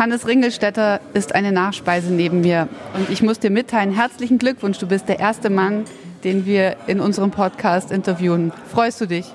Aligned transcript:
Hannes 0.00 0.26
Ringelstetter 0.26 0.98
ist 1.12 1.34
eine 1.34 1.52
Nachspeise 1.52 2.10
neben 2.10 2.40
mir. 2.40 2.68
Und 2.94 3.10
ich 3.10 3.20
muss 3.20 3.38
dir 3.38 3.50
mitteilen, 3.50 3.92
herzlichen 3.92 4.38
Glückwunsch, 4.38 4.78
du 4.78 4.86
bist 4.86 5.10
der 5.10 5.20
erste 5.20 5.50
Mann, 5.50 5.84
den 6.24 6.46
wir 6.46 6.76
in 6.86 7.00
unserem 7.00 7.30
Podcast 7.30 7.92
interviewen. 7.92 8.50
Freust 8.72 9.02
du 9.02 9.06
dich? 9.06 9.26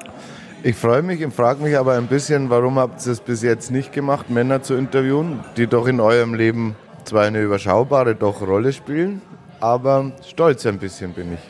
Ich 0.63 0.75
freue 0.75 1.03
mich 1.03 1.23
und 1.23 1.35
frage 1.35 1.61
mich 1.61 1.77
aber 1.77 1.93
ein 1.93 2.07
bisschen, 2.07 2.49
warum 2.49 2.79
habt 2.79 3.05
ihr 3.05 3.11
es 3.11 3.19
bis 3.19 3.43
jetzt 3.43 3.69
nicht 3.69 3.93
gemacht, 3.93 4.31
Männer 4.31 4.63
zu 4.63 4.73
interviewen, 4.73 5.41
die 5.55 5.67
doch 5.67 5.85
in 5.85 5.99
eurem 5.99 6.33
Leben 6.33 6.75
zwar 7.03 7.25
eine 7.25 7.41
überschaubare 7.43 8.15
doch 8.15 8.41
Rolle 8.41 8.73
spielen, 8.73 9.21
aber 9.59 10.13
stolz 10.27 10.65
ein 10.65 10.79
bisschen 10.79 11.13
bin 11.13 11.33
ich. 11.33 11.41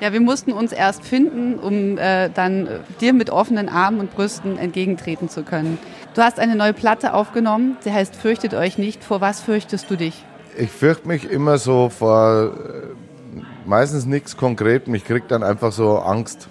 Ja, 0.00 0.12
wir 0.12 0.20
mussten 0.20 0.52
uns 0.52 0.72
erst 0.72 1.04
finden, 1.04 1.54
um 1.54 1.96
äh, 1.98 2.28
dann 2.30 2.66
äh, 2.66 2.78
dir 3.00 3.14
mit 3.14 3.30
offenen 3.30 3.68
Armen 3.68 4.00
und 4.00 4.14
Brüsten 4.14 4.58
entgegentreten 4.58 5.28
zu 5.28 5.42
können. 5.42 5.78
Du 6.16 6.22
hast 6.22 6.40
eine 6.40 6.56
neue 6.56 6.72
Platte 6.72 7.12
aufgenommen, 7.12 7.76
sie 7.80 7.92
heißt 7.92 8.16
Fürchtet 8.16 8.54
euch 8.54 8.78
nicht. 8.78 9.04
Vor 9.04 9.20
was 9.20 9.42
fürchtest 9.42 9.90
du 9.90 9.96
dich? 9.96 10.24
Ich 10.56 10.70
fürchte 10.70 11.06
mich 11.06 11.30
immer 11.30 11.58
so 11.58 11.90
vor 11.90 12.54
äh, 12.54 13.38
meistens 13.66 14.06
nichts 14.06 14.38
konkret. 14.38 14.88
Mich 14.88 15.04
kriegt 15.04 15.30
dann 15.30 15.42
einfach 15.42 15.72
so 15.72 15.98
Angst. 15.98 16.48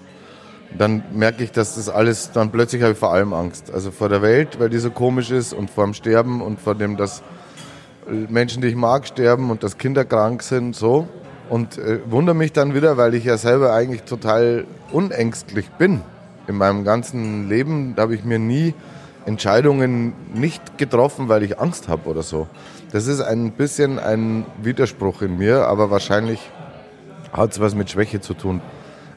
Dann 0.78 1.02
merke 1.12 1.42
ich, 1.42 1.50
dass 1.50 1.74
das 1.74 1.88
alles, 1.88 2.30
dann 2.30 2.52
plötzlich 2.52 2.82
habe 2.82 2.92
ich 2.92 2.98
vor 2.98 3.12
allem 3.12 3.32
Angst. 3.32 3.74
Also 3.74 3.90
vor 3.90 4.08
der 4.08 4.22
Welt, 4.22 4.60
weil 4.60 4.70
die 4.70 4.78
so 4.78 4.92
komisch 4.92 5.32
ist 5.32 5.52
und 5.52 5.68
vor 5.68 5.82
dem 5.82 5.94
Sterben 5.94 6.42
und 6.42 6.60
vor 6.60 6.76
dem, 6.76 6.96
dass 6.96 7.24
Menschen, 8.28 8.62
die 8.62 8.68
ich 8.68 8.76
mag, 8.76 9.04
sterben 9.04 9.50
und 9.50 9.64
dass 9.64 9.78
Kinder 9.78 10.04
krank 10.04 10.44
sind, 10.44 10.76
so. 10.76 11.08
Und 11.50 11.76
äh, 11.76 11.98
wundere 12.06 12.36
mich 12.36 12.52
dann 12.52 12.72
wieder, 12.72 12.98
weil 12.98 13.14
ich 13.14 13.24
ja 13.24 13.36
selber 13.36 13.72
eigentlich 13.72 14.04
total 14.04 14.64
unängstlich 14.92 15.70
bin. 15.70 16.02
In 16.46 16.54
meinem 16.54 16.84
ganzen 16.84 17.48
Leben 17.48 17.96
habe 17.98 18.14
ich 18.14 18.22
mir 18.22 18.38
nie 18.38 18.72
Entscheidungen 19.26 20.14
nicht 20.32 20.78
getroffen, 20.78 21.28
weil 21.28 21.42
ich 21.42 21.58
Angst 21.60 21.88
habe 21.88 22.08
oder 22.08 22.22
so. 22.22 22.46
Das 22.92 23.06
ist 23.06 23.20
ein 23.20 23.52
bisschen 23.52 23.98
ein 23.98 24.46
Widerspruch 24.62 25.22
in 25.22 25.36
mir, 25.36 25.66
aber 25.66 25.90
wahrscheinlich 25.90 26.40
hat 27.32 27.52
es 27.52 27.60
was 27.60 27.74
mit 27.74 27.90
Schwäche 27.90 28.20
zu 28.20 28.34
tun. 28.34 28.62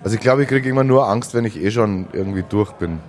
Also 0.04 0.16
ich 0.16 0.22
glaube, 0.22 0.44
ich 0.44 0.50
kriege 0.50 0.68
immer 0.68 0.84
nur 0.84 1.08
Angst, 1.08 1.34
wenn 1.34 1.46
ich 1.46 1.58
eh 1.58 1.72
schon 1.72 2.08
irgendwie 2.12 2.44
durch 2.48 2.72
bin. 2.74 3.00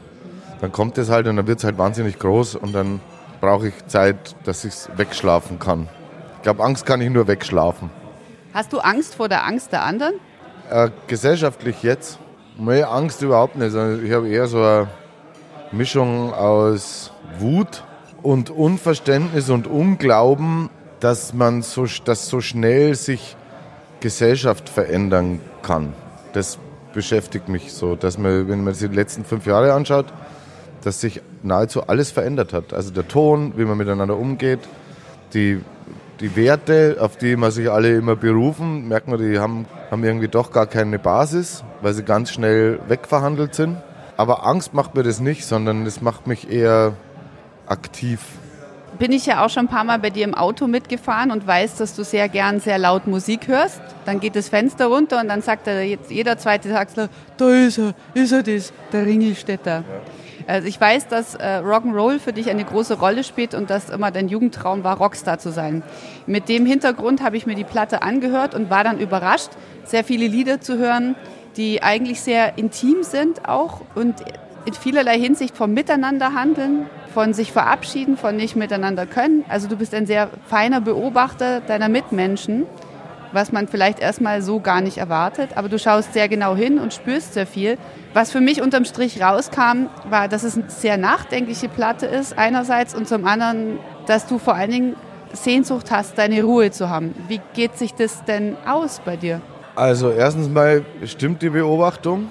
Dann 0.61 0.73
kommt 0.73 0.99
es 0.99 1.09
halt 1.09 1.27
und 1.27 1.37
dann 1.37 1.47
wird 1.47 1.59
es 1.59 1.65
halt 1.65 1.79
wahnsinnig 1.79 2.19
groß 2.19 2.57
und 2.57 2.75
dann 2.75 3.01
brauche 3.41 3.69
ich 3.69 3.87
Zeit, 3.87 4.37
dass 4.45 4.65
ich 4.65 4.75
es 4.75 4.91
wegschlafen 4.97 5.59
kann. 5.59 5.89
Ich 6.37 6.43
glaube, 6.43 6.63
Angst 6.63 6.85
kann 6.85 7.01
ich 7.01 7.11
nur 7.11 7.27
wegschlafen. 7.27 7.91
Hast 8.53 8.73
du 8.73 8.79
Angst 8.79 9.15
vor 9.15 9.29
der 9.29 9.47
Angst 9.47 9.73
der 9.73 9.85
anderen? 9.85 10.15
Äh, 10.71 10.91
gesellschaftlich 11.07 11.83
jetzt? 11.83 12.19
Nee, 12.59 12.83
Angst 12.83 13.23
überhaupt 13.23 13.57
nicht. 13.57 13.69
Ich 13.69 14.13
habe 14.13 14.29
eher 14.29 14.47
so 14.47 14.59
eine 14.59 14.89
Mischung 15.73 16.33
aus 16.33 17.13
Wut 17.39 17.85
und 18.23 18.51
Unverständnis 18.51 19.51
und 19.51 19.67
Unglauben, 19.67 20.69
dass 21.01 21.33
man 21.33 21.63
so, 21.63 21.87
dass 22.05 22.29
so 22.29 22.41
schnell 22.41 22.95
sich 22.95 23.37
Gesellschaft 24.01 24.69
verändern 24.69 25.41
kann. 25.63 25.93
Das 26.33 26.59
beschäftigt 26.93 27.49
mich 27.49 27.73
so, 27.73 27.97
dass 27.97 28.19
man, 28.19 28.49
wenn 28.49 28.65
man 28.65 28.75
sich 28.75 28.91
die 28.91 28.97
letzten 28.97 29.25
fünf 29.25 29.47
Jahre 29.47 29.73
anschaut, 29.73 30.07
dass 30.83 31.01
sich 31.01 31.21
nahezu 31.43 31.87
alles 31.87 32.11
verändert 32.11 32.53
hat. 32.53 32.73
Also 32.73 32.91
der 32.91 33.07
Ton, 33.07 33.53
wie 33.57 33.65
man 33.65 33.77
miteinander 33.77 34.17
umgeht, 34.17 34.61
die 35.35 35.61
die 36.21 36.37
Werte, 36.37 36.99
auf 37.01 37.17
die 37.17 37.35
man 37.35 37.51
sich 37.51 37.71
alle 37.71 37.97
immer 37.97 38.15
berufen, 38.15 38.89
merkt 38.89 39.09
man, 39.09 39.19
die 39.19 39.39
haben, 39.39 39.67
haben 39.91 40.05
irgendwie 40.05 40.29
doch 40.29 40.53
gar 40.53 40.67
keine 40.67 40.99
Basis, 40.99 41.65
weil 41.81 41.95
sie 41.95 42.03
ganz 42.03 42.31
schnell 42.31 42.79
wegverhandelt 42.89 43.55
sind. 43.55 43.79
Aber 44.21 44.47
Angst 44.47 44.75
macht 44.75 44.95
mir 44.95 45.03
das 45.03 45.19
nicht, 45.19 45.47
sondern 45.47 45.87
es 45.87 46.03
macht 46.03 46.27
mich 46.27 46.51
eher 46.51 46.93
aktiv. 47.67 48.21
Bin 48.99 49.13
ich 49.13 49.25
ja 49.25 49.43
auch 49.43 49.49
schon 49.49 49.65
ein 49.65 49.69
paar 49.69 49.85
Mal 49.85 49.99
bei 49.99 50.11
dir 50.11 50.25
im 50.25 50.35
Auto 50.35 50.67
mitgefahren 50.67 51.31
und 51.31 51.47
weiß, 51.47 51.77
dass 51.77 51.97
du 51.97 52.05
sehr 52.05 52.29
gern 52.29 52.61
sehr 52.61 52.77
laut 52.77 53.07
Musik 53.07 53.49
hörst. 53.49 53.81
Dann 54.05 54.21
geht 54.21 54.37
das 54.37 54.51
Fenster 54.51 54.89
runter 54.89 55.23
und 55.23 55.29
dann 55.29 55.41
sagt 55.41 55.67
er 55.69 55.83
jetzt 55.85 56.11
jeder 56.11 56.37
zweite 56.37 56.69
Taxler, 56.69 57.09
da 57.39 57.49
ist 57.49 57.79
er, 57.79 57.95
ist 58.13 58.33
er 58.33 58.43
das, 58.43 58.75
der 58.93 59.07
Ringelstädter. 59.07 59.77
Ja. 59.77 59.85
Also 60.47 60.69
ich 60.69 60.79
weiß, 60.79 61.09
dass 61.09 61.37
äh, 61.37 61.63
Rock'n'Roll 61.65 62.19
für 62.19 62.35
dich 62.35 62.51
eine 62.51 62.65
große 62.65 62.99
Rolle 62.99 63.25
spielt 63.25 63.55
und 63.55 63.71
dass 63.71 63.89
immer 63.89 64.11
dein 64.11 64.29
Jugendtraum 64.29 64.85
war, 64.85 64.99
Rockstar 64.99 65.39
zu 65.39 65.51
sein. 65.51 65.83
Mit 66.27 66.51
dem 66.51 66.67
Hintergrund 66.67 67.23
habe 67.23 67.39
ich 67.39 67.47
mir 67.47 67.55
die 67.55 67.65
Platte 67.65 68.03
angehört 68.03 68.55
und 68.55 68.69
war 68.69 68.85
dann 68.85 68.99
überrascht, 68.99 69.51
sehr 69.85 70.05
viele 70.05 70.27
Lieder 70.27 70.61
zu 70.61 70.77
hören, 70.77 71.15
die 71.57 71.83
eigentlich 71.83 72.21
sehr 72.21 72.59
intim 72.59 73.03
sind 73.03 73.49
auch 73.49 73.81
und 73.95 74.15
in 74.67 74.75
vielerlei 74.75 75.19
Hinsicht 75.19 75.57
vom 75.57 75.73
Miteinander 75.73 76.35
handeln, 76.35 76.87
von 77.13 77.35
sich 77.35 77.53
verabschieden, 77.53 78.17
von 78.17 78.37
nicht 78.37 78.57
miteinander 78.57 79.07
können. 79.07 79.45
Also 79.49 79.69
du 79.69 79.77
bist 79.77 79.95
ein 79.95 80.07
sehr 80.07 80.29
feiner 80.47 80.81
Beobachter 80.81 81.61
deiner 81.61 81.89
Mitmenschen 81.89 82.67
was 83.33 83.53
man 83.53 83.69
vielleicht 83.69 84.01
erstmal 84.01 84.43
so 84.43 84.61
gar 84.61 84.81
nicht 84.81 84.99
erwartet. 84.99 85.51
Aber 85.57 85.69
du 85.69 85.79
schaust 85.79 86.13
sehr 86.13 86.29
genau 86.29 86.57
hin 86.57 86.79
und 86.79 86.93
spürst 86.93 87.35
sehr 87.35 87.47
viel. 87.47 87.79
Was 88.13 88.33
für 88.33 88.41
mich 88.41 88.63
unterm 88.63 88.85
Strich 88.85 89.23
rauskam, 89.23 89.87
war, 90.09 90.29
dass 90.29 90.43
es 90.43 90.57
eine 90.57 90.71
sehr 90.71 90.97
nachdenkliche 90.97 91.69
Platte 91.69 92.07
ist, 92.07 92.37
einerseits, 92.37 92.95
und 92.95 93.09
zum 93.09 93.25
anderen, 93.25 93.79
dass 94.07 94.27
du 94.27 94.39
vor 94.39 94.55
allen 94.55 94.71
Dingen 94.71 94.97
Sehnsucht 95.33 95.91
hast, 95.91 96.19
deine 96.19 96.43
Ruhe 96.43 96.71
zu 96.71 96.91
haben. 96.91 97.15
Wie 97.29 97.41
geht 97.55 97.79
sich 97.79 97.95
das 97.95 98.25
denn 98.25 98.57
aus 98.67 99.01
bei 99.05 99.17
dir? 99.17 99.41
Also 99.81 100.11
erstens 100.11 100.51
mal 100.51 100.85
stimmt 101.07 101.41
die 101.41 101.49
Beobachtung. 101.49 102.31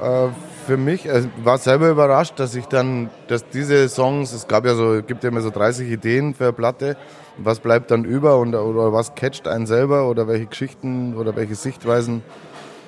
Äh, 0.00 0.28
für 0.64 0.76
mich, 0.76 1.10
also 1.10 1.28
war 1.42 1.58
selber 1.58 1.88
überrascht, 1.88 2.34
dass 2.38 2.54
ich 2.54 2.66
dann, 2.66 3.10
dass 3.26 3.48
diese 3.48 3.88
Songs, 3.88 4.32
es 4.32 4.46
gab 4.46 4.64
ja 4.64 4.76
so, 4.76 5.02
gibt 5.02 5.24
ja 5.24 5.30
immer 5.30 5.40
so 5.40 5.50
30 5.50 5.90
Ideen 5.90 6.34
für 6.34 6.44
eine 6.44 6.52
Platte, 6.52 6.96
was 7.36 7.58
bleibt 7.58 7.90
dann 7.90 8.04
über 8.04 8.38
und, 8.38 8.54
oder 8.54 8.92
was 8.92 9.16
catcht 9.16 9.48
einen 9.48 9.66
selber 9.66 10.08
oder 10.08 10.28
welche 10.28 10.46
Geschichten 10.46 11.16
oder 11.16 11.34
welche 11.34 11.56
Sichtweisen 11.56 12.22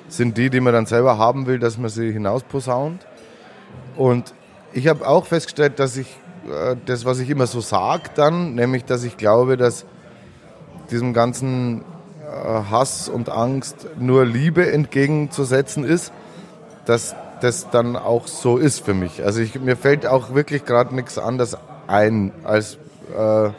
sind 0.07 0.37
die, 0.37 0.49
die 0.49 0.61
man 0.61 0.71
dann 0.71 0.85
selber 0.85 1.17
haben 1.17 1.45
will, 1.45 1.59
dass 1.59 1.77
man 1.77 1.89
sie 1.89 2.13
hinausposaunt. 2.13 3.05
Und 3.97 4.33
ich 4.71 4.87
habe 4.87 5.05
auch 5.05 5.25
festgestellt, 5.25 5.79
dass 5.79 5.97
ich 5.97 6.07
äh, 6.47 6.77
das, 6.85 7.03
was 7.03 7.19
ich 7.19 7.29
immer 7.29 7.45
so 7.45 7.59
sage 7.59 8.03
dann, 8.15 8.55
nämlich, 8.55 8.85
dass 8.85 9.03
ich 9.03 9.17
glaube, 9.17 9.57
dass 9.57 9.85
diesem 10.89 11.11
ganzen 11.11 11.83
Hass 12.31 13.09
und 13.09 13.29
Angst 13.29 13.87
nur 13.99 14.25
Liebe 14.25 14.71
entgegenzusetzen 14.71 15.83
ist, 15.83 16.11
dass 16.85 17.15
das 17.41 17.69
dann 17.69 17.95
auch 17.95 18.27
so 18.27 18.57
ist 18.57 18.85
für 18.85 18.93
mich. 18.93 19.23
Also 19.23 19.41
ich, 19.41 19.59
mir 19.59 19.75
fällt 19.75 20.05
auch 20.05 20.33
wirklich 20.33 20.65
gerade 20.65 20.95
nichts 20.95 21.17
anderes 21.17 21.57
ein 21.87 22.31
als 22.43 22.77
äh, 23.17 23.49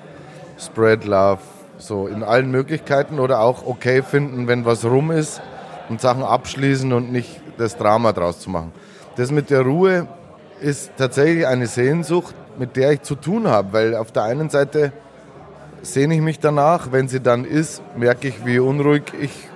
Spread 0.58 1.04
Love, 1.04 1.40
so 1.78 2.06
in 2.06 2.22
allen 2.22 2.50
Möglichkeiten 2.50 3.18
oder 3.18 3.40
auch 3.40 3.66
okay 3.66 4.02
finden, 4.02 4.46
wenn 4.46 4.64
was 4.64 4.84
rum 4.84 5.10
ist 5.10 5.42
und 5.88 6.00
Sachen 6.00 6.22
abschließen 6.22 6.92
und 6.92 7.12
nicht 7.12 7.40
das 7.58 7.76
Drama 7.76 8.12
draus 8.12 8.40
zu 8.40 8.50
machen. 8.50 8.72
Das 9.16 9.30
mit 9.30 9.50
der 9.50 9.62
Ruhe 9.62 10.06
ist 10.60 10.92
tatsächlich 10.96 11.46
eine 11.46 11.66
Sehnsucht, 11.66 12.34
mit 12.58 12.76
der 12.76 12.92
ich 12.92 13.02
zu 13.02 13.14
tun 13.16 13.48
habe, 13.48 13.72
weil 13.72 13.94
auf 13.94 14.12
der 14.12 14.22
einen 14.22 14.48
Seite 14.48 14.92
sehne 15.82 16.14
ich 16.14 16.20
mich 16.20 16.38
danach, 16.38 16.92
wenn 16.92 17.08
sie 17.08 17.20
dann 17.20 17.44
ist, 17.44 17.82
merke 17.96 18.28
ich, 18.28 18.46
wie 18.46 18.58
unruhig 18.58 19.04
ich 19.20 19.48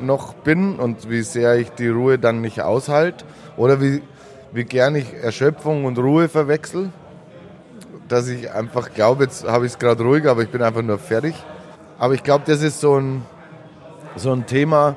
noch 0.00 0.34
bin 0.34 0.76
und 0.76 1.08
wie 1.08 1.22
sehr 1.22 1.56
ich 1.56 1.70
die 1.70 1.88
Ruhe 1.88 2.18
dann 2.18 2.40
nicht 2.40 2.60
aushalte 2.60 3.24
oder 3.56 3.80
wie, 3.80 4.02
wie 4.52 4.64
gern 4.64 4.96
ich 4.96 5.14
Erschöpfung 5.14 5.84
und 5.84 5.98
Ruhe 5.98 6.28
verwechsel 6.28 6.90
dass 8.08 8.28
ich 8.28 8.50
einfach 8.52 8.92
glaube, 8.92 9.24
jetzt 9.24 9.46
habe 9.46 9.66
ich 9.66 9.72
es 9.72 9.78
gerade 9.78 10.02
ruhig, 10.02 10.26
aber 10.26 10.42
ich 10.42 10.50
bin 10.50 10.62
einfach 10.62 10.82
nur 10.82 10.98
fertig. 10.98 11.34
Aber 11.98 12.14
ich 12.14 12.22
glaube, 12.22 12.44
das 12.46 12.62
ist 12.62 12.80
so 12.80 12.98
ein, 12.98 13.22
so 14.16 14.32
ein 14.32 14.46
Thema, 14.46 14.96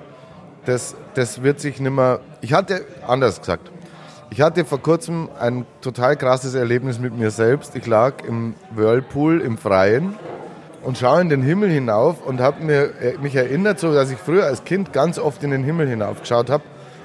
das, 0.65 0.95
das 1.13 1.43
wird 1.43 1.59
sich 1.59 1.79
nicht 1.79 1.91
mehr. 1.91 2.19
Ich 2.41 2.53
hatte, 2.53 2.85
anders 3.05 3.39
gesagt, 3.39 3.71
ich 4.29 4.41
hatte 4.41 4.65
vor 4.65 4.81
kurzem 4.81 5.29
ein 5.39 5.65
total 5.81 6.17
krasses 6.17 6.53
Erlebnis 6.53 6.99
mit 6.99 7.17
mir 7.17 7.31
selbst. 7.31 7.75
Ich 7.75 7.87
lag 7.87 8.23
im 8.27 8.55
Whirlpool 8.71 9.41
im 9.41 9.57
Freien 9.57 10.15
und 10.87 10.97
schaue 10.97 11.19
in 11.19 11.27
den 11.27 11.41
Himmel 11.41 11.69
hinauf 11.69 12.25
und 12.25 12.39
habe 12.39 12.61
äh, 12.71 13.17
mich 13.17 13.35
erinnert, 13.35 13.77
so 13.77 13.93
dass 13.93 14.09
ich 14.09 14.17
früher 14.17 14.45
als 14.45 14.63
Kind 14.63 14.93
ganz 14.93 15.19
oft 15.19 15.43
in 15.43 15.51
den 15.51 15.65
Himmel 15.65 15.85
hinaufgeschaut 15.85 16.49
habe 16.49 16.63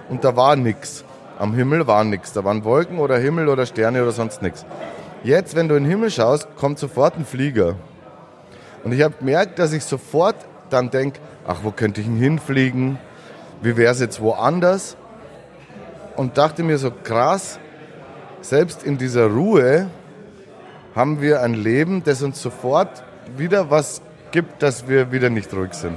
und 0.08 0.23
da 0.23 0.37
war 0.37 0.55
nichts. 0.55 1.05
Am 1.37 1.52
Himmel 1.52 1.84
war 1.88 2.05
nichts. 2.05 2.32
Da 2.32 2.44
waren 2.44 2.62
Wolken 2.62 3.00
oder 3.00 3.19
Himmel 3.19 3.49
oder 3.49 3.67
Sterne 3.67 4.00
oder 4.00 4.12
sonst 4.12 4.40
nichts. 4.40 4.64
Jetzt, 5.25 5.56
wenn 5.56 5.69
du 5.69 5.75
in 5.75 5.82
den 5.82 5.90
Himmel 5.90 6.12
schaust, 6.12 6.46
kommt 6.55 6.79
sofort 6.79 7.17
ein 7.17 7.25
Flieger. 7.25 7.75
Und 8.84 8.93
ich 8.93 9.02
habe 9.02 9.17
gemerkt, 9.19 9.58
dass 9.58 9.73
ich 9.73 9.82
sofort 9.82 10.37
dann 10.70 10.90
denke, 10.90 11.19
ach, 11.44 11.56
wo 11.64 11.73
könnte 11.73 12.02
ich 12.02 12.06
denn 12.06 12.19
hinfliegen? 12.19 13.00
Wie 13.62 13.76
wäre 13.76 13.90
es 13.90 13.99
jetzt 13.99 14.20
woanders? 14.20 14.96
Und 16.14 16.38
dachte 16.38 16.62
mir 16.62 16.79
so, 16.79 16.93
krass, 16.93 17.58
selbst 18.43 18.84
in 18.84 18.96
dieser 18.96 19.26
Ruhe 19.26 19.90
haben 20.94 21.20
wir 21.20 21.43
ein 21.43 21.55
Leben, 21.55 22.05
das 22.05 22.23
uns 22.23 22.40
sofort 22.40 23.02
wieder 23.37 23.70
was 23.70 24.02
gibt, 24.31 24.62
dass 24.62 24.88
wir 24.88 25.12
wieder 25.12 25.31
nicht 25.31 25.52
ruhig 25.55 25.75
sind. 25.75 25.96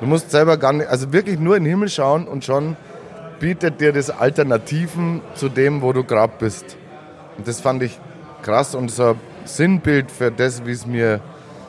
Du 0.00 0.06
musst 0.06 0.30
selber 0.30 0.56
gar 0.56 0.72
nicht, 0.72 0.88
also 0.88 1.12
wirklich 1.12 1.38
nur 1.38 1.56
in 1.56 1.64
den 1.64 1.70
Himmel 1.70 1.88
schauen 1.88 2.26
und 2.26 2.44
schon 2.44 2.76
bietet 3.38 3.80
dir 3.80 3.92
das 3.92 4.10
Alternativen 4.10 5.22
zu 5.34 5.48
dem, 5.48 5.82
wo 5.82 5.92
du 5.92 6.04
gerade 6.04 6.32
bist. 6.38 6.76
Und 7.36 7.48
das 7.48 7.60
fand 7.60 7.82
ich 7.82 7.98
krass 8.42 8.74
und 8.74 8.90
so 8.90 9.10
ein 9.10 9.20
Sinnbild 9.44 10.10
für 10.10 10.30
das, 10.30 10.64
wie 10.66 10.72
es 10.72 10.86
mir 10.86 11.20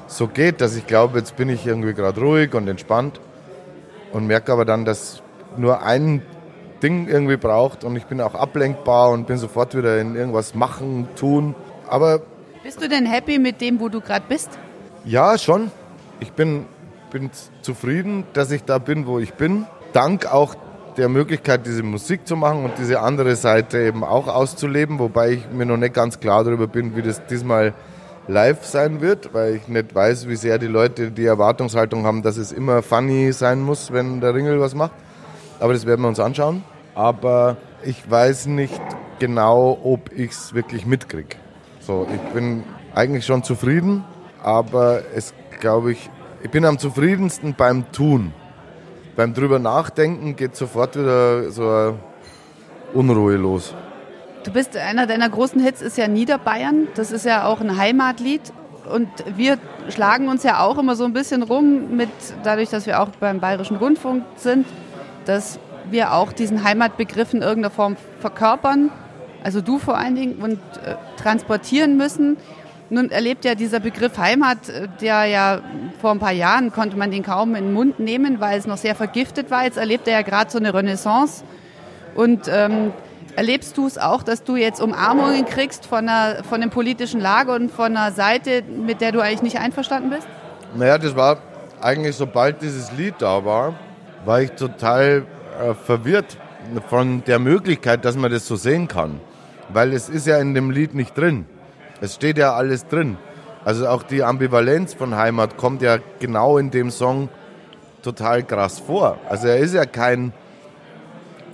so 0.07 0.27
geht, 0.27 0.61
dass 0.61 0.75
ich 0.75 0.87
glaube, 0.87 1.19
jetzt 1.19 1.35
bin 1.35 1.49
ich 1.49 1.65
irgendwie 1.65 1.93
gerade 1.93 2.19
ruhig 2.19 2.53
und 2.53 2.67
entspannt 2.67 3.19
und 4.11 4.27
merke 4.27 4.51
aber 4.51 4.65
dann, 4.65 4.85
dass 4.85 5.21
nur 5.57 5.83
ein 5.83 6.21
Ding 6.83 7.07
irgendwie 7.07 7.37
braucht 7.37 7.83
und 7.83 7.95
ich 7.95 8.05
bin 8.05 8.19
auch 8.21 8.35
ablenkbar 8.35 9.11
und 9.11 9.27
bin 9.27 9.37
sofort 9.37 9.75
wieder 9.75 9.99
in 9.99 10.15
irgendwas 10.15 10.55
machen, 10.55 11.07
tun. 11.15 11.55
Aber 11.87 12.21
bist 12.63 12.81
du 12.81 12.89
denn 12.89 13.05
happy 13.05 13.39
mit 13.39 13.61
dem, 13.61 13.79
wo 13.79 13.89
du 13.89 14.01
gerade 14.01 14.25
bist? 14.27 14.49
Ja, 15.03 15.37
schon. 15.39 15.71
Ich 16.19 16.31
bin, 16.33 16.65
bin 17.11 17.31
zufrieden, 17.63 18.23
dass 18.33 18.51
ich 18.51 18.63
da 18.63 18.77
bin, 18.77 19.07
wo 19.07 19.17
ich 19.17 19.33
bin. 19.33 19.65
Dank 19.93 20.31
auch 20.31 20.53
der 20.95 21.09
Möglichkeit, 21.09 21.65
diese 21.65 21.81
Musik 21.81 22.27
zu 22.27 22.35
machen 22.35 22.65
und 22.65 22.73
diese 22.77 22.99
andere 22.99 23.35
Seite 23.35 23.79
eben 23.79 24.03
auch 24.03 24.27
auszuleben, 24.27 24.99
wobei 24.99 25.31
ich 25.31 25.49
mir 25.51 25.65
noch 25.65 25.77
nicht 25.77 25.95
ganz 25.95 26.19
klar 26.19 26.43
darüber 26.43 26.67
bin, 26.67 26.95
wie 26.95 27.01
das 27.01 27.25
diesmal 27.25 27.73
live 28.27 28.63
sein 28.63 29.01
wird, 29.01 29.33
weil 29.33 29.55
ich 29.55 29.67
nicht 29.67 29.95
weiß, 29.95 30.27
wie 30.27 30.35
sehr 30.35 30.59
die 30.59 30.67
Leute 30.67 31.09
die 31.09 31.25
Erwartungshaltung 31.25 32.05
haben, 32.05 32.21
dass 32.21 32.37
es 32.37 32.51
immer 32.51 32.83
funny 32.83 33.31
sein 33.31 33.61
muss, 33.61 33.91
wenn 33.91 34.21
der 34.21 34.35
Ringel 34.35 34.59
was 34.59 34.75
macht. 34.75 34.93
Aber 35.59 35.73
das 35.73 35.87
werden 35.87 36.01
wir 36.01 36.09
uns 36.09 36.19
anschauen. 36.19 36.63
Aber 36.93 37.57
ich 37.83 38.09
weiß 38.09 38.45
nicht 38.45 38.81
genau, 39.17 39.79
ob 39.83 40.11
ich 40.11 40.31
es 40.31 40.53
wirklich 40.53 40.85
mitkriege. 40.85 41.37
So, 41.79 42.05
ich 42.13 42.33
bin 42.33 42.63
eigentlich 42.93 43.25
schon 43.25 43.43
zufrieden, 43.43 44.03
aber 44.43 45.01
es 45.15 45.33
glaube 45.59 45.91
ich, 45.91 46.09
ich 46.43 46.49
bin 46.49 46.65
am 46.65 46.79
zufriedensten 46.79 47.53
beim 47.55 47.91
Tun. 47.91 48.33
Beim 49.15 49.33
drüber 49.33 49.59
nachdenken 49.59 50.35
geht 50.35 50.55
sofort 50.55 50.95
wieder 50.95 51.51
so 51.51 51.63
eine 51.63 51.99
Unruhe 52.93 53.35
los. 53.35 53.75
Du 54.43 54.51
bist 54.51 54.75
einer 54.75 55.05
deiner 55.05 55.29
großen 55.29 55.61
Hits 55.61 55.81
ist 55.81 55.97
ja 55.97 56.07
Niederbayern. 56.07 56.87
Das 56.95 57.11
ist 57.11 57.25
ja 57.25 57.45
auch 57.45 57.61
ein 57.61 57.77
Heimatlied. 57.77 58.41
Und 58.91 59.09
wir 59.35 59.57
schlagen 59.89 60.27
uns 60.27 60.43
ja 60.43 60.61
auch 60.61 60.77
immer 60.79 60.95
so 60.95 61.03
ein 61.05 61.13
bisschen 61.13 61.43
rum 61.43 61.95
mit, 61.95 62.09
dadurch, 62.43 62.69
dass 62.69 62.87
wir 62.87 63.01
auch 63.01 63.09
beim 63.19 63.39
Bayerischen 63.39 63.77
Rundfunk 63.77 64.23
sind, 64.35 64.65
dass 65.25 65.59
wir 65.91 66.13
auch 66.13 66.33
diesen 66.33 66.63
Heimatbegriff 66.63 67.33
in 67.33 67.41
irgendeiner 67.41 67.69
Form 67.69 67.97
verkörpern. 68.19 68.89
Also 69.43 69.61
du 69.61 69.77
vor 69.77 69.97
allen 69.97 70.15
Dingen 70.15 70.35
und 70.41 70.59
äh, 70.83 70.95
transportieren 71.17 71.97
müssen. 71.97 72.37
Nun 72.91 73.09
erlebt 73.09 73.45
ja 73.45 73.55
dieser 73.55 73.79
Begriff 73.79 74.17
Heimat, 74.17 74.69
äh, 74.69 74.87
der 75.01 75.25
ja 75.25 75.61
vor 75.99 76.11
ein 76.11 76.19
paar 76.19 76.31
Jahren 76.31 76.71
konnte 76.71 76.97
man 76.97 77.09
den 77.09 77.23
kaum 77.23 77.55
in 77.55 77.65
den 77.65 77.73
Mund 77.73 77.99
nehmen, 77.99 78.39
weil 78.39 78.59
es 78.59 78.67
noch 78.67 78.77
sehr 78.77 78.95
vergiftet 78.95 79.49
war. 79.49 79.63
Jetzt 79.63 79.77
erlebt 79.77 80.07
er 80.07 80.13
ja 80.13 80.21
gerade 80.21 80.51
so 80.51 80.59
eine 80.59 80.73
Renaissance. 80.73 81.43
Und 82.15 82.49
ähm, 82.51 82.91
Erlebst 83.35 83.77
du 83.77 83.87
es 83.87 83.97
auch, 83.97 84.23
dass 84.23 84.43
du 84.43 84.57
jetzt 84.57 84.81
Umarmungen 84.81 85.45
kriegst 85.45 85.85
von, 85.85 86.09
einer, 86.09 86.43
von 86.43 86.59
dem 86.59 86.69
politischen 86.69 87.21
Lager 87.21 87.55
und 87.55 87.71
von 87.71 87.95
einer 87.95 88.11
Seite, 88.11 88.61
mit 88.63 88.99
der 88.99 89.13
du 89.13 89.21
eigentlich 89.21 89.41
nicht 89.41 89.59
einverstanden 89.59 90.09
bist? 90.09 90.27
Naja, 90.75 90.97
das 90.97 91.15
war 91.15 91.37
eigentlich, 91.79 92.15
sobald 92.15 92.61
dieses 92.61 92.91
Lied 92.91 93.15
da 93.19 93.45
war, 93.45 93.75
war 94.25 94.41
ich 94.41 94.51
total 94.51 95.25
äh, 95.61 95.73
verwirrt 95.73 96.37
von 96.89 97.23
der 97.25 97.39
Möglichkeit, 97.39 98.03
dass 98.03 98.17
man 98.17 98.31
das 98.31 98.47
so 98.47 98.55
sehen 98.55 98.87
kann. 98.87 99.21
Weil 99.69 99.93
es 99.93 100.09
ist 100.09 100.27
ja 100.27 100.37
in 100.39 100.53
dem 100.53 100.69
Lied 100.69 100.93
nicht 100.93 101.17
drin. 101.17 101.45
Es 102.01 102.15
steht 102.15 102.37
ja 102.37 102.53
alles 102.53 102.87
drin. 102.87 103.17
Also 103.63 103.87
auch 103.87 104.03
die 104.03 104.23
Ambivalenz 104.23 104.93
von 104.93 105.15
Heimat 105.15 105.55
kommt 105.55 105.81
ja 105.81 105.99
genau 106.19 106.57
in 106.57 106.71
dem 106.71 106.89
Song 106.89 107.29
total 108.01 108.43
krass 108.43 108.79
vor. 108.79 109.19
Also 109.29 109.47
er 109.47 109.57
ist 109.57 109.75
ja 109.75 109.85
kein, 109.85 110.33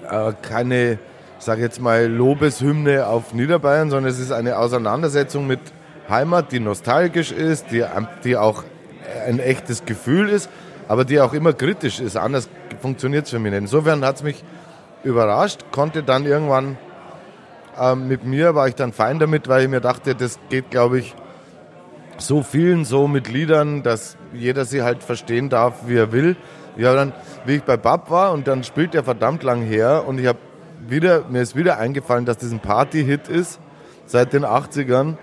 äh, 0.10 0.32
keine 0.42 1.00
sage 1.40 1.62
jetzt 1.62 1.82
mal, 1.82 2.08
Lobeshymne 2.08 3.08
auf 3.08 3.34
Niederbayern, 3.34 3.90
sondern 3.90 4.12
es 4.12 4.20
ist 4.20 4.32
eine 4.32 4.58
Auseinandersetzung 4.58 5.48
mit 5.48 5.60
Heimat, 6.10 6.52
die 6.52 6.60
nostalgisch 6.60 7.32
ist, 7.32 7.72
die, 7.72 7.84
die 8.24 8.38
auch 8.38 8.64
ein 9.26 9.40
echtes 9.40 9.86
Gefühl 9.86 10.30
ist, 10.30 10.50
aber 10.88 11.06
die 11.06 11.20
auch 11.20 11.34
immer 11.34 11.54
kritisch 11.54 12.00
ist. 12.00 12.18
Anders 12.18 12.50
funktioniert 12.82 13.26
es 13.26 13.32
für 13.32 13.40
mich 13.40 13.52
nicht. 13.52 13.62
Insofern 13.62 14.06
hat 14.06 14.18
es 14.18 14.24
mich 14.24 14.44
überrascht, 15.04 15.66
konnte 15.72 16.04
dann 16.04 16.26
irgendwann 16.26 16.78
äh, 17.80 17.96
mit 17.96 18.26
mir, 18.26 18.56
war 18.56 18.68
ich 18.68 18.76
dann 18.76 18.94
fein 18.94 19.20
damit, 19.20 19.48
weil 19.48 19.64
ich 19.64 19.70
mir 19.70 19.82
dachte, 19.82 20.16
das 20.16 20.40
geht, 20.50 20.72
glaube 20.72 21.00
ich, 21.00 21.16
so 22.18 22.44
vielen 22.44 22.86
so 22.86 23.08
mit 23.08 23.28
Liedern, 23.30 23.84
dass 23.84 24.18
jeder 24.34 24.66
sie 24.66 24.82
halt 24.82 25.04
verstehen 25.04 25.50
darf, 25.50 25.88
wie 25.88 25.98
er 25.98 26.12
will. 26.12 26.36
Ja, 26.76 26.94
dann, 26.94 27.14
wie 27.46 27.56
ich 27.56 27.64
bei 27.64 27.78
Bab 27.78 28.12
war 28.12 28.34
und 28.34 28.48
dann 28.48 28.64
spielt 28.64 28.94
er 28.94 29.04
verdammt 29.04 29.44
lang 29.44 29.62
her 29.62 30.04
und 30.08 30.20
ich 30.20 30.28
habe 30.28 30.40
wieder, 30.88 31.26
mir 31.30 31.42
ist 31.42 31.56
wieder 31.56 31.80
eingefallen, 31.80 32.26
dass 32.26 32.38
das 32.38 32.52
ein 32.52 32.60
Party-Hit 32.60 33.28
ist 33.28 33.60
seit 34.06 34.34
den 34.34 34.46
80ern 34.46 35.16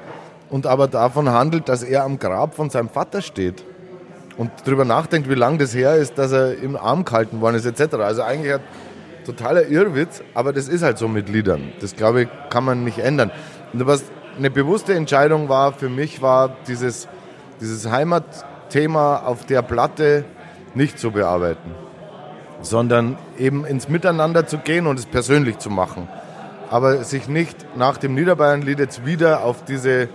und 0.50 0.66
aber 0.66 0.88
davon 0.88 1.30
handelt, 1.30 1.68
dass 1.68 1.82
er 1.82 2.04
am 2.04 2.18
Grab 2.18 2.54
von 2.54 2.70
seinem 2.70 2.88
Vater 2.88 3.22
steht 3.22 3.64
und 4.36 4.50
darüber 4.64 4.84
nachdenkt, 4.84 5.28
wie 5.28 5.34
lange 5.34 5.58
das 5.58 5.74
her 5.74 5.94
ist, 5.94 6.18
dass 6.18 6.32
er 6.32 6.58
im 6.58 6.76
Arm 6.76 7.04
gehalten 7.04 7.40
worden 7.40 7.56
ist, 7.56 7.66
etc. 7.66 7.94
Also 7.94 8.22
eigentlich 8.22 8.54
ein 8.54 8.60
totaler 9.24 9.66
Irrwitz, 9.66 10.22
aber 10.34 10.52
das 10.52 10.68
ist 10.68 10.82
halt 10.82 10.98
so 10.98 11.08
mit 11.08 11.28
Liedern. 11.28 11.72
Das, 11.80 11.96
glaube 11.96 12.22
ich, 12.22 12.28
kann 12.50 12.64
man 12.64 12.84
nicht 12.84 12.98
ändern. 12.98 13.30
Und 13.72 13.86
was 13.86 14.04
eine 14.36 14.50
bewusste 14.50 14.94
Entscheidung 14.94 15.48
war 15.48 15.72
für 15.72 15.88
mich, 15.88 16.22
war 16.22 16.56
dieses, 16.68 17.08
dieses 17.60 17.90
Heimatthema 17.90 19.18
auf 19.18 19.46
der 19.46 19.62
Platte 19.62 20.24
nicht 20.74 20.98
zu 20.98 21.10
bearbeiten 21.10 21.74
sondern 22.64 23.18
eben 23.38 23.64
ins 23.64 23.88
Miteinander 23.88 24.46
zu 24.46 24.58
gehen 24.58 24.86
und 24.86 24.98
es 24.98 25.06
persönlich 25.06 25.58
zu 25.58 25.70
machen. 25.70 26.08
Aber 26.70 27.04
sich 27.04 27.28
nicht 27.28 27.76
nach 27.76 27.98
dem 27.98 28.14
Niederbayern-Lied 28.14 28.78
jetzt 28.78 29.06
wieder 29.06 29.44
auf, 29.44 29.64
diese, 29.64 30.08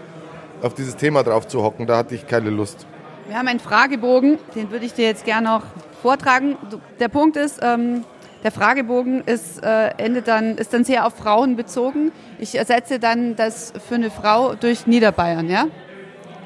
auf 0.61 0.73
dieses 0.73 0.95
Thema 0.95 1.23
drauf 1.23 1.47
zu 1.47 1.63
hocken, 1.63 1.87
da 1.87 1.97
hatte 1.97 2.15
ich 2.15 2.27
keine 2.27 2.49
Lust. 2.49 2.85
Wir 3.27 3.37
haben 3.37 3.47
einen 3.47 3.59
Fragebogen, 3.59 4.39
den 4.55 4.71
würde 4.71 4.85
ich 4.85 4.93
dir 4.93 5.05
jetzt 5.05 5.23
gerne 5.23 5.47
noch 5.47 5.63
vortragen. 6.01 6.57
Der 6.99 7.09
Punkt 7.09 7.37
ist, 7.37 7.59
ähm, 7.61 8.03
der 8.43 8.51
Fragebogen 8.51 9.21
ist, 9.25 9.63
äh, 9.63 9.89
endet 9.97 10.27
dann, 10.27 10.57
ist 10.57 10.73
dann 10.73 10.83
sehr 10.83 11.05
auf 11.05 11.15
Frauen 11.15 11.55
bezogen. 11.55 12.11
Ich 12.39 12.57
ersetze 12.57 12.99
dann 12.99 13.35
das 13.35 13.73
für 13.87 13.95
eine 13.95 14.09
Frau 14.09 14.55
durch 14.55 14.87
Niederbayern, 14.87 15.49
ja? 15.49 15.65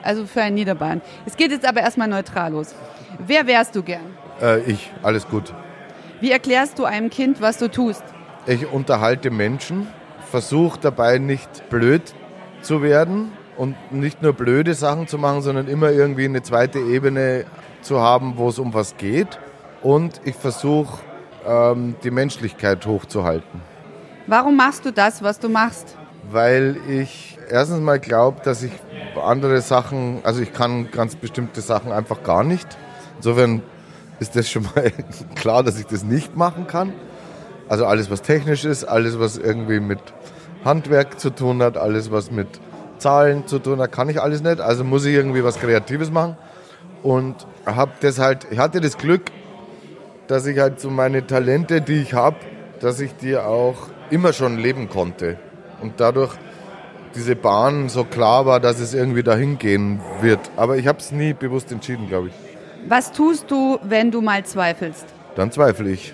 Also 0.02 0.26
für 0.26 0.42
einen 0.42 0.56
Niederbayern. 0.56 1.02
Es 1.26 1.38
geht 1.38 1.52
jetzt 1.52 1.68
aber 1.68 1.82
erstmal 1.82 2.08
neutral 2.08 2.52
los. 2.52 2.74
Wer 3.20 3.46
wärst 3.48 3.76
du 3.76 3.84
gern? 3.84 4.06
Äh, 4.42 4.62
ich, 4.62 4.92
alles 5.04 5.28
gut. 5.28 5.54
Wie 6.20 6.32
erklärst 6.32 6.80
du 6.80 6.86
einem 6.86 7.10
Kind, 7.10 7.42
was 7.42 7.58
du 7.58 7.70
tust? 7.70 8.04
Ich 8.48 8.66
unterhalte 8.72 9.30
Menschen, 9.30 9.88
versuche 10.30 10.80
dabei 10.82 11.20
nicht 11.20 11.70
blöd 11.70 12.02
zu 12.62 12.82
werden 12.82 13.32
und 13.56 13.76
nicht 13.92 14.22
nur 14.22 14.34
blöde 14.34 14.74
Sachen 14.74 15.08
zu 15.08 15.18
machen, 15.18 15.42
sondern 15.42 15.68
immer 15.68 15.92
irgendwie 15.92 16.26
eine 16.26 16.42
zweite 16.42 16.80
Ebene 16.80 17.46
zu 17.82 18.02
haben, 18.02 18.34
wo 18.38 18.50
es 18.50 18.58
um 18.58 18.74
was 18.74 18.98
geht. 18.98 19.40
Und 19.82 20.22
ich 20.24 20.36
versuche, 20.36 21.00
ähm, 21.48 21.96
die 22.04 22.12
Menschlichkeit 22.12 22.86
hochzuhalten. 22.86 23.62
Warum 24.28 24.56
machst 24.56 24.86
du 24.86 24.92
das, 24.92 25.22
was 25.22 25.40
du 25.40 25.50
machst? 25.50 25.98
Weil 26.32 26.78
ich 26.88 27.38
erstens 27.50 27.82
mal 27.82 28.00
glaube, 28.00 28.42
dass 28.44 28.64
ich 28.64 28.72
andere 29.22 29.62
Sachen, 29.62 30.22
also 30.24 30.42
ich 30.42 30.54
kann 30.54 30.92
ganz 30.92 31.16
bestimmte 31.16 31.62
Sachen 31.62 31.92
einfach 31.92 32.24
gar 32.24 32.44
nicht. 32.44 32.68
Insofern 33.18 33.62
ist 34.20 34.36
das 34.36 34.50
schon 34.50 34.64
mal 34.76 34.92
klar, 35.36 35.64
dass 35.64 35.80
ich 35.80 35.86
das 35.86 36.04
nicht 36.04 36.36
machen 36.36 36.68
kann. 36.68 36.94
Also 37.70 37.86
alles, 37.86 38.10
was 38.10 38.22
technisch 38.22 38.66
ist, 38.66 38.84
alles, 38.86 39.20
was 39.20 39.38
irgendwie 39.38 39.80
mit 39.80 40.00
Handwerk 40.64 41.20
zu 41.20 41.30
tun 41.30 41.62
hat, 41.62 41.78
alles, 41.78 42.12
was 42.12 42.32
mit 42.32 42.48
Zahlen 42.98 43.48
zu 43.48 43.60
tun 43.60 43.80
hat, 43.80 43.92
kann 43.92 44.10
ich 44.10 44.22
alles 44.22 44.42
nicht. 44.42 44.62
Also 44.62 44.84
muss 44.84 45.06
ich 45.06 45.14
irgendwie 45.14 45.44
was 45.44 45.60
Kreatives 45.60 46.12
machen. 46.12 46.38
Und 47.02 47.36
habe 47.66 47.92
das 48.00 48.20
halt, 48.20 48.48
ich 48.50 48.60
hatte 48.60 48.80
das 48.80 48.98
Glück, 48.98 49.24
dass 50.28 50.46
ich 50.46 50.60
halt 50.60 50.80
so 50.80 50.90
meine 50.90 51.26
Talente, 51.28 51.82
die 51.82 52.02
ich 52.02 52.14
habe, 52.14 52.38
dass 52.80 53.00
ich 53.00 53.16
die 53.16 53.38
auch 53.38 53.76
immer 54.10 54.34
schon 54.34 54.58
leben 54.58 54.90
konnte. 54.90 55.38
Und 55.82 56.00
dadurch 56.00 56.34
diese 57.16 57.36
Bahn 57.36 57.90
so 57.90 58.04
klar 58.04 58.46
war, 58.46 58.60
dass 58.60 58.80
es 58.80 58.94
irgendwie 58.94 59.24
dahin 59.24 59.58
gehen 59.58 60.00
wird. 60.22 60.40
Aber 60.56 60.78
ich 60.78 60.88
habe 60.88 61.00
es 61.00 61.12
nie 61.12 61.34
bewusst 61.34 61.72
entschieden, 61.72 62.08
glaube 62.08 62.30
ich. 62.30 62.34
Was 62.88 63.12
tust 63.12 63.50
du, 63.52 63.80
wenn 63.84 64.12
du 64.12 64.22
mal 64.22 64.44
zweifelst? 64.46 65.06
Dann 65.36 65.52
zweifle 65.52 65.90
ich 65.90 66.14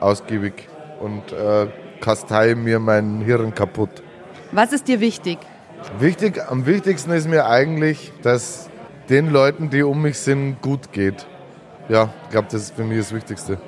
ausgiebig 0.00 0.68
und 1.00 1.32
äh, 1.32 1.66
kastei 2.00 2.54
mir 2.54 2.78
mein 2.78 3.20
Hirn 3.20 3.54
kaputt. 3.54 3.90
Was 4.52 4.72
ist 4.72 4.88
dir 4.88 5.00
wichtig? 5.00 5.38
Wichtig, 5.98 6.40
am 6.48 6.66
wichtigsten 6.66 7.12
ist 7.12 7.28
mir 7.28 7.46
eigentlich, 7.46 8.12
dass 8.22 8.68
den 9.08 9.30
Leuten, 9.30 9.70
die 9.70 9.82
um 9.82 10.02
mich 10.02 10.18
sind, 10.18 10.60
gut 10.60 10.92
geht. 10.92 11.26
Ja, 11.88 12.08
ich 12.24 12.30
glaube, 12.30 12.48
das 12.50 12.62
ist 12.62 12.76
für 12.76 12.84
mich 12.84 12.98
das 12.98 13.14
Wichtigste. 13.14 13.58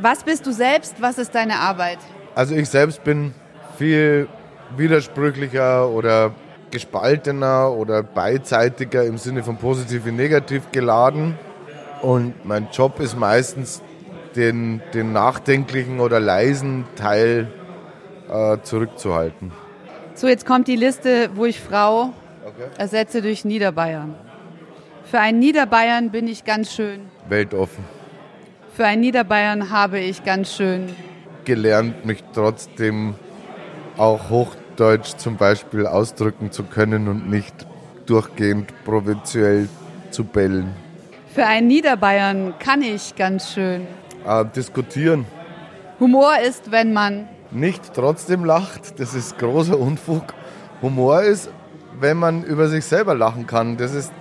Was 0.00 0.22
bist 0.22 0.46
du 0.46 0.52
selbst? 0.52 1.00
Was 1.00 1.18
ist 1.18 1.34
deine 1.34 1.58
Arbeit? 1.58 1.98
Also 2.34 2.54
ich 2.54 2.68
selbst 2.68 3.02
bin 3.02 3.34
viel 3.76 4.28
widersprüchlicher 4.76 5.88
oder 5.88 6.32
gespaltener 6.70 7.70
oder 7.72 8.02
beidseitiger 8.02 9.04
im 9.04 9.18
Sinne 9.18 9.42
von 9.42 9.56
positiv 9.56 10.04
wie 10.04 10.12
negativ 10.12 10.70
geladen. 10.72 11.38
Und 12.02 12.44
mein 12.44 12.68
Job 12.72 13.00
ist 13.00 13.16
meistens, 13.16 13.82
den, 14.36 14.82
den 14.92 15.12
nachdenklichen 15.12 15.98
oder 15.98 16.20
leisen 16.20 16.84
Teil 16.94 17.48
äh, 18.30 18.58
zurückzuhalten. 18.62 19.50
So, 20.14 20.28
jetzt 20.28 20.46
kommt 20.46 20.68
die 20.68 20.76
Liste, 20.76 21.30
wo 21.34 21.46
ich 21.46 21.60
Frau 21.60 22.12
okay. 22.44 22.68
ersetze 22.76 23.22
durch 23.22 23.44
Niederbayern. 23.44 24.14
Für 25.04 25.20
einen 25.20 25.38
Niederbayern 25.38 26.10
bin 26.10 26.28
ich 26.28 26.44
ganz 26.44 26.72
schön. 26.72 27.00
Weltoffen. 27.28 27.84
Für 28.74 28.86
einen 28.86 29.00
Niederbayern 29.00 29.70
habe 29.70 29.98
ich 29.98 30.24
ganz 30.24 30.54
schön. 30.54 30.94
Gelernt, 31.44 32.04
mich 32.04 32.22
trotzdem 32.34 33.14
auch 33.96 34.28
Hochdeutsch 34.30 35.16
zum 35.16 35.36
Beispiel 35.36 35.86
ausdrücken 35.86 36.52
zu 36.52 36.64
können 36.64 37.08
und 37.08 37.30
nicht 37.30 37.66
durchgehend 38.04 38.72
provinziell 38.84 39.68
zu 40.10 40.24
bellen. 40.24 40.74
Für 41.34 41.46
einen 41.46 41.68
Niederbayern 41.68 42.54
kann 42.58 42.82
ich 42.82 43.14
ganz 43.16 43.52
schön. 43.52 43.86
Äh, 44.26 44.44
diskutieren. 44.54 45.26
Humor 46.00 46.38
ist, 46.38 46.70
wenn 46.70 46.92
man 46.92 47.28
Nicht 47.50 47.94
trotzdem 47.94 48.44
lacht, 48.44 48.98
das 49.00 49.14
ist 49.14 49.38
großer 49.38 49.78
Unfug. 49.78 50.34
Humor 50.82 51.22
ist, 51.22 51.48
wenn 52.00 52.16
man 52.18 52.42
über 52.42 52.68
sich 52.68 52.84
selber 52.84 53.14
lachen 53.14 53.46
kann. 53.46 53.76
Das 53.76 53.94
ist, 53.94 54.12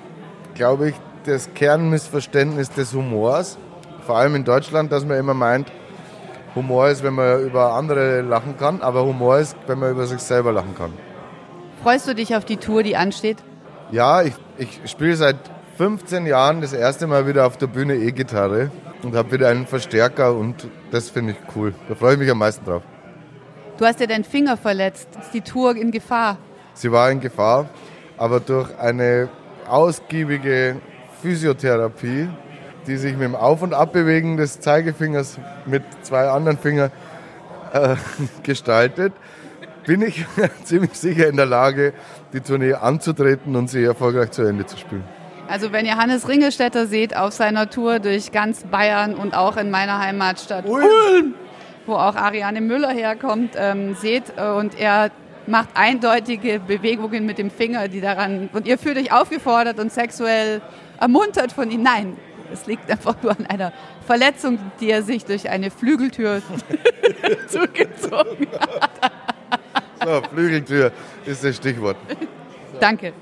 glaube 0.53 0.89
ich, 0.89 0.95
das 1.25 1.53
Kernmissverständnis 1.53 2.69
des 2.69 2.93
Humors. 2.93 3.57
Vor 4.05 4.17
allem 4.17 4.35
in 4.35 4.43
Deutschland, 4.43 4.91
dass 4.91 5.05
man 5.05 5.17
immer 5.17 5.33
meint, 5.33 5.71
Humor 6.55 6.87
ist, 6.87 7.03
wenn 7.03 7.13
man 7.13 7.41
über 7.41 7.73
andere 7.73 8.21
lachen 8.21 8.57
kann, 8.57 8.81
aber 8.81 9.03
Humor 9.05 9.39
ist, 9.39 9.57
wenn 9.67 9.79
man 9.79 9.91
über 9.91 10.07
sich 10.07 10.19
selber 10.19 10.51
lachen 10.51 10.75
kann. 10.77 10.93
Freust 11.83 12.07
du 12.07 12.15
dich 12.15 12.35
auf 12.35 12.45
die 12.45 12.57
Tour, 12.57 12.81
die 12.81 12.95
ansteht? 12.95 13.37
Ja, 13.91 14.21
ich, 14.21 14.33
ich 14.57 14.79
spiele 14.85 15.15
seit 15.15 15.37
15 15.77 16.25
Jahren 16.25 16.61
das 16.61 16.73
erste 16.73 17.07
Mal 17.07 17.27
wieder 17.27 17.45
auf 17.45 17.57
der 17.57 17.67
Bühne 17.67 17.95
E-Gitarre 17.95 18.71
und 19.03 19.15
habe 19.15 19.33
wieder 19.33 19.49
einen 19.49 19.67
Verstärker 19.67 20.33
und 20.33 20.67
das 20.91 21.09
finde 21.09 21.33
ich 21.33 21.55
cool. 21.55 21.73
Da 21.89 21.95
freue 21.95 22.13
ich 22.13 22.19
mich 22.19 22.31
am 22.31 22.37
meisten 22.37 22.63
drauf. 22.65 22.83
Du 23.77 23.85
hast 23.85 23.99
ja 23.99 24.07
deinen 24.07 24.23
Finger 24.23 24.55
verletzt. 24.55 25.09
Ist 25.19 25.33
die 25.33 25.41
Tour 25.41 25.75
in 25.75 25.91
Gefahr? 25.91 26.37
Sie 26.73 26.91
war 26.91 27.11
in 27.11 27.19
Gefahr, 27.19 27.69
aber 28.17 28.39
durch 28.39 28.69
eine 28.79 29.27
ausgiebige 29.67 30.77
Physiotherapie, 31.21 32.29
die 32.87 32.97
sich 32.97 33.13
mit 33.13 33.23
dem 33.23 33.35
Auf- 33.35 33.61
und 33.61 33.73
Abbewegen 33.73 34.37
des 34.37 34.59
Zeigefingers 34.59 35.37
mit 35.65 35.83
zwei 36.01 36.29
anderen 36.29 36.57
Fingern 36.57 36.91
äh, 37.73 37.95
gestaltet, 38.43 39.13
bin 39.85 40.01
ich 40.01 40.25
ziemlich 40.63 40.93
sicher 40.93 41.27
in 41.27 41.37
der 41.37 41.45
Lage, 41.45 41.93
die 42.33 42.41
Tournee 42.41 42.73
anzutreten 42.73 43.55
und 43.55 43.69
sie 43.69 43.83
erfolgreich 43.83 44.31
zu 44.31 44.43
Ende 44.43 44.65
zu 44.65 44.77
spielen. 44.77 45.03
Also 45.47 45.71
wenn 45.71 45.85
ihr 45.85 45.97
Hannes 45.97 46.27
Ringelstetter 46.27 46.87
seht 46.87 47.15
auf 47.15 47.33
seiner 47.33 47.69
Tour 47.69 47.99
durch 47.99 48.31
ganz 48.31 48.63
Bayern 48.63 49.13
und 49.13 49.35
auch 49.35 49.57
in 49.57 49.69
meiner 49.69 49.99
Heimatstadt 49.99 50.65
Ulm, 50.65 51.35
wo 51.85 51.93
auch 51.93 52.15
Ariane 52.15 52.61
Müller 52.61 52.89
herkommt, 52.89 53.51
ähm, 53.55 53.93
seht 53.95 54.33
äh, 54.37 54.49
und 54.49 54.79
er 54.79 55.11
macht 55.47 55.69
eindeutige 55.75 56.59
Bewegungen 56.59 57.27
mit 57.27 57.37
dem 57.37 57.51
Finger, 57.51 57.87
die 57.87 58.01
daran 58.01 58.49
und 58.53 58.65
ihr 58.65 58.79
fühlt 58.79 58.97
euch 58.97 59.11
aufgefordert 59.11 59.79
und 59.79 59.91
sexuell 59.91 60.61
ermuntert 60.99 61.51
von 61.51 61.69
ihm. 61.71 61.83
Nein, 61.83 62.17
es 62.51 62.65
liegt 62.67 62.89
einfach 62.89 63.15
nur 63.21 63.31
an 63.31 63.45
einer 63.45 63.73
Verletzung, 64.05 64.59
die 64.79 64.89
er 64.89 65.03
sich 65.03 65.25
durch 65.25 65.49
eine 65.49 65.71
Flügeltür 65.71 66.41
zugezogen 67.47 68.47
hat. 68.59 69.11
So, 70.03 70.21
Flügeltür 70.29 70.91
ist 71.25 71.43
das 71.43 71.55
Stichwort. 71.55 71.97
Danke. 72.79 73.13